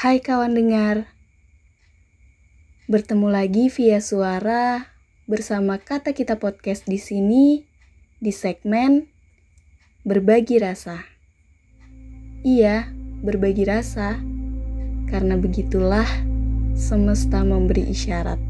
Hai 0.00 0.16
kawan 0.24 0.56
dengar, 0.56 1.12
bertemu 2.88 3.28
lagi 3.28 3.68
via 3.68 4.00
suara 4.00 4.96
bersama 5.28 5.76
kata 5.76 6.16
kita 6.16 6.40
podcast 6.40 6.88
di 6.88 6.96
sini 6.96 7.68
di 8.16 8.32
segmen 8.32 9.12
berbagi 10.00 10.56
rasa. 10.56 11.04
Iya, 12.40 12.88
berbagi 13.20 13.68
rasa, 13.68 14.16
karena 15.12 15.36
begitulah 15.36 16.08
semesta 16.72 17.44
memberi 17.44 17.92
isyarat. 17.92 18.40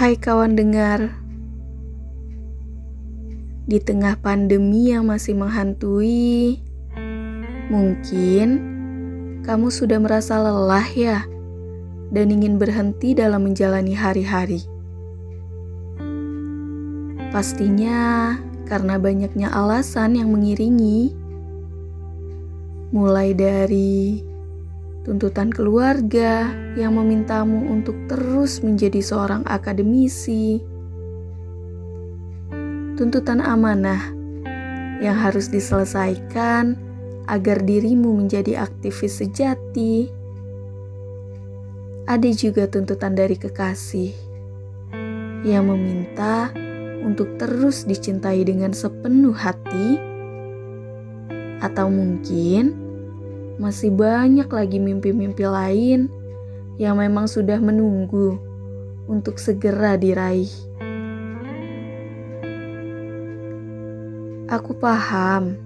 Hai 0.00 0.16
kawan 0.16 0.56
dengar, 0.56 1.12
di 3.68 3.76
tengah 3.84 4.16
pandemi 4.16 4.96
yang 4.96 5.04
masih 5.04 5.36
menghantui, 5.36 6.56
mungkin 7.68 8.48
kamu 9.44 9.68
sudah 9.68 10.00
merasa 10.00 10.40
lelah 10.40 10.88
ya 10.96 11.28
dan 12.16 12.32
ingin 12.32 12.56
berhenti 12.56 13.12
dalam 13.12 13.44
menjalani 13.44 13.92
hari-hari. 13.92 14.64
Pastinya 17.28 18.40
karena 18.64 18.96
banyaknya 18.96 19.52
alasan 19.52 20.16
yang 20.16 20.32
mengiringi, 20.32 21.12
mulai 22.88 23.36
dari 23.36 24.24
tuntutan 25.00 25.48
keluarga 25.48 26.52
yang 26.76 27.00
memintamu 27.00 27.72
untuk 27.72 27.96
terus 28.04 28.60
menjadi 28.60 29.00
seorang 29.00 29.42
akademisi, 29.48 30.60
tuntutan 33.00 33.40
amanah 33.40 34.12
yang 35.00 35.16
harus 35.16 35.48
diselesaikan 35.48 36.76
agar 37.24 37.64
dirimu 37.64 38.20
menjadi 38.20 38.60
aktivis 38.60 39.24
sejati. 39.24 40.12
Ada 42.04 42.28
juga 42.34 42.66
tuntutan 42.66 43.16
dari 43.16 43.38
kekasih 43.38 44.12
yang 45.46 45.72
meminta 45.72 46.52
untuk 47.00 47.40
terus 47.40 47.88
dicintai 47.88 48.44
dengan 48.44 48.76
sepenuh 48.76 49.32
hati, 49.32 49.96
atau 51.64 51.88
mungkin 51.88 52.89
masih 53.60 53.92
banyak 53.92 54.48
lagi 54.48 54.80
mimpi-mimpi 54.80 55.44
lain 55.44 56.08
yang 56.80 56.96
memang 56.96 57.28
sudah 57.28 57.60
menunggu 57.60 58.40
untuk 59.04 59.36
segera 59.36 60.00
diraih. 60.00 60.48
Aku 64.48 64.72
paham, 64.80 65.60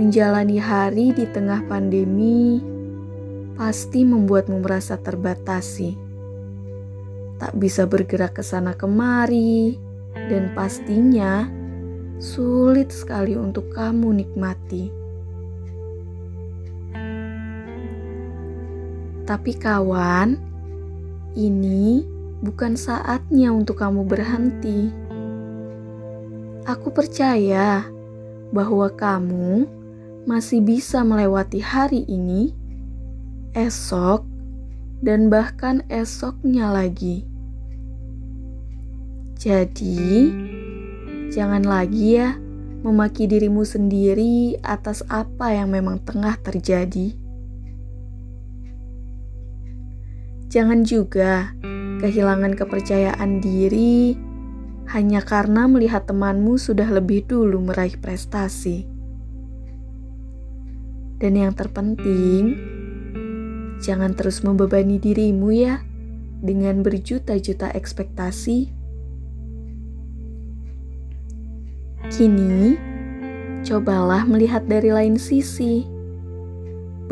menjalani 0.00 0.56
hari 0.56 1.12
di 1.12 1.28
tengah 1.28 1.60
pandemi 1.68 2.64
pasti 3.60 4.02
membuatmu 4.02 4.64
merasa 4.64 4.96
terbatasi. 4.96 5.94
Tak 7.36 7.52
bisa 7.60 7.84
bergerak 7.84 8.40
ke 8.40 8.42
sana 8.42 8.72
kemari, 8.72 9.76
dan 10.32 10.50
pastinya 10.56 11.44
sulit 12.16 12.88
sekali 12.88 13.36
untuk 13.36 13.68
kamu 13.76 14.24
nikmati. 14.24 15.05
Tapi 19.26 19.58
kawan, 19.58 20.38
ini 21.34 22.06
bukan 22.46 22.78
saatnya 22.78 23.50
untuk 23.50 23.82
kamu 23.82 24.06
berhenti. 24.06 24.94
Aku 26.62 26.94
percaya 26.94 27.90
bahwa 28.54 28.86
kamu 28.94 29.66
masih 30.30 30.62
bisa 30.62 31.02
melewati 31.02 31.58
hari 31.58 32.06
ini, 32.06 32.54
esok, 33.54 34.22
dan 35.02 35.26
bahkan 35.26 35.82
esoknya 35.90 36.70
lagi. 36.70 37.26
Jadi, 39.36 40.30
jangan 41.34 41.66
lagi 41.66 42.18
ya 42.18 42.38
memaki 42.86 43.26
dirimu 43.26 43.66
sendiri 43.66 44.54
atas 44.62 45.02
apa 45.10 45.50
yang 45.50 45.74
memang 45.74 45.98
tengah 46.06 46.38
terjadi. 46.38 47.25
Jangan 50.56 50.88
juga 50.88 51.52
kehilangan 52.00 52.56
kepercayaan 52.56 53.44
diri 53.44 54.16
hanya 54.88 55.20
karena 55.20 55.68
melihat 55.68 56.08
temanmu 56.08 56.56
sudah 56.56 56.88
lebih 56.96 57.28
dulu 57.28 57.60
meraih 57.60 58.00
prestasi. 58.00 58.88
Dan 61.20 61.36
yang 61.36 61.52
terpenting, 61.52 62.56
jangan 63.84 64.16
terus 64.16 64.40
membebani 64.40 64.96
dirimu 64.96 65.52
ya 65.52 65.84
dengan 66.40 66.80
berjuta-juta 66.80 67.76
ekspektasi. 67.76 68.72
Kini, 72.08 72.80
cobalah 73.60 74.24
melihat 74.24 74.64
dari 74.64 74.88
lain 74.88 75.20
sisi 75.20 75.84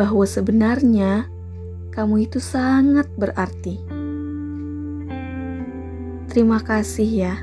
bahwa 0.00 0.24
sebenarnya 0.24 1.33
kamu 1.94 2.26
itu 2.26 2.42
sangat 2.42 3.06
berarti. 3.14 3.78
Terima 6.26 6.58
kasih 6.58 7.06
ya, 7.06 7.34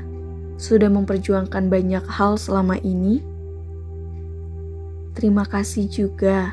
sudah 0.60 0.92
memperjuangkan 0.92 1.72
banyak 1.72 2.04
hal 2.04 2.36
selama 2.36 2.76
ini. 2.84 3.24
Terima 5.16 5.48
kasih 5.48 5.88
juga 5.88 6.52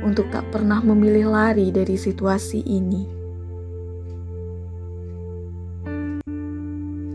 untuk 0.00 0.32
tak 0.32 0.48
pernah 0.48 0.80
memilih 0.80 1.28
lari 1.28 1.68
dari 1.68 2.00
situasi 2.00 2.64
ini. 2.64 3.04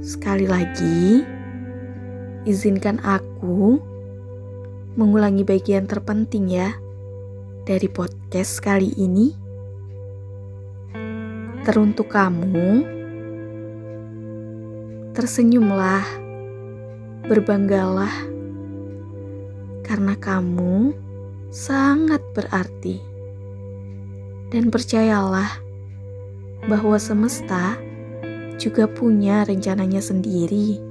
Sekali 0.06 0.46
lagi, 0.46 1.26
izinkan 2.46 3.02
aku 3.02 3.82
mengulangi 4.94 5.42
bagian 5.42 5.90
terpenting 5.90 6.54
ya 6.54 6.78
dari 7.66 7.90
podcast 7.90 8.62
kali 8.62 8.94
ini 8.98 9.39
teruntuk 11.70 12.10
kamu, 12.10 12.82
tersenyumlah, 15.14 16.02
berbanggalah, 17.30 18.10
karena 19.86 20.18
kamu 20.18 20.98
sangat 21.54 22.26
berarti. 22.34 22.98
Dan 24.50 24.74
percayalah 24.74 25.62
bahwa 26.66 26.98
semesta 26.98 27.78
juga 28.58 28.90
punya 28.90 29.46
rencananya 29.46 30.02
sendiri. 30.02 30.89